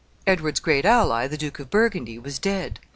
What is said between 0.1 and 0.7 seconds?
Edward's